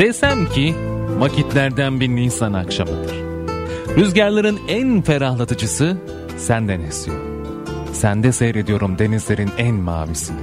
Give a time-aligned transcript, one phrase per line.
[0.00, 0.74] Desem ki
[1.18, 3.16] vakitlerden bir Nisan akşamıdır.
[3.96, 5.96] Rüzgarların en ferahlatıcısı
[6.36, 7.20] senden esiyor.
[7.92, 10.40] Sende seyrediyorum denizlerin en mavisini.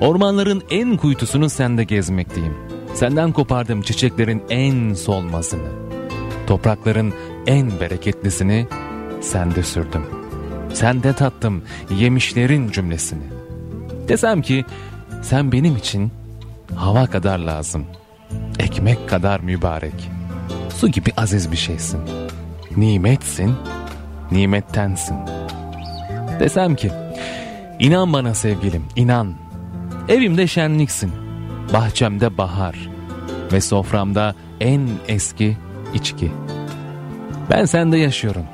[0.00, 2.54] Ormanların en kuytusunu sende gezmekteyim.
[2.94, 5.68] Senden kopardım çiçeklerin en solmasını.
[6.46, 7.14] Toprakların
[7.46, 8.66] en bereketlisini
[9.20, 10.06] sende sürdüm.
[10.72, 13.24] Sende tattım yemişlerin cümlesini.
[14.08, 14.64] Desem ki
[15.22, 16.12] sen benim için
[16.76, 17.86] hava kadar lazım.
[18.82, 20.10] Ekmek kadar mübarek.
[20.76, 22.00] Su gibi aziz bir şeysin.
[22.76, 23.54] Nimetsin,
[24.30, 25.16] nimettensin.
[26.40, 26.90] Desem ki
[27.78, 29.34] inan bana sevgilim inan.
[30.08, 31.12] Evimde şenliksin.
[31.72, 32.74] Bahçemde bahar
[33.52, 35.56] ve soframda en eski
[35.94, 36.32] içki.
[37.50, 38.44] Ben sende yaşıyorum.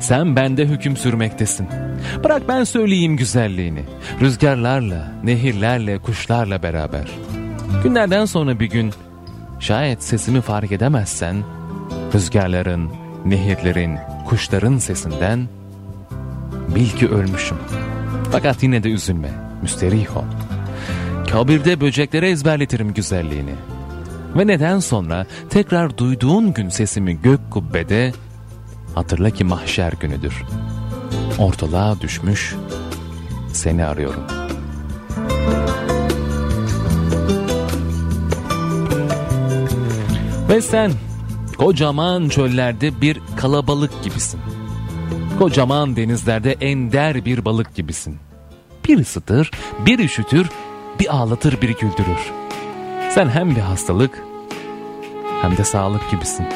[0.00, 1.68] Sen bende hüküm sürmektesin.
[2.24, 3.84] Bırak ben söyleyeyim güzelliğini.
[4.20, 7.08] Rüzgarlarla, nehirlerle, kuşlarla beraber.
[7.84, 8.92] Günlerden sonra bir gün
[9.62, 11.44] şayet sesimi fark edemezsen
[12.14, 12.90] rüzgarların,
[13.24, 15.48] nehirlerin, kuşların sesinden
[16.74, 17.56] bil ki ölmüşüm.
[18.32, 19.30] Fakat yine de üzülme,
[19.62, 20.06] müsterih.
[21.30, 23.54] Kabirde böceklere ezberletirim güzelliğini.
[24.36, 28.12] Ve neden sonra tekrar duyduğun gün sesimi gök kubbede
[28.94, 30.42] hatırla ki mahşer günüdür.
[31.38, 32.54] Ortalığa düşmüş
[33.52, 34.41] seni arıyorum.
[40.52, 40.92] Ve sen
[41.58, 44.40] kocaman çöllerde bir kalabalık gibisin.
[45.38, 48.18] Kocaman denizlerde ender bir balık gibisin.
[48.88, 49.50] Bir ısıtır,
[49.86, 50.50] bir üşütür,
[51.00, 52.32] bir ağlatır, bir güldürür.
[53.10, 54.22] Sen hem bir hastalık
[55.42, 56.46] hem de sağlık gibisin.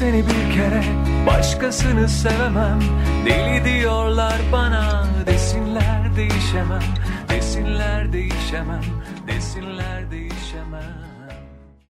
[0.00, 0.82] Seni bir kere
[1.26, 2.80] Başkasını sevemem.
[3.26, 6.82] Deli diyorlar bana Desinler değişemem.
[7.28, 8.84] Desinler değişemem
[9.26, 11.19] Desinler değişemem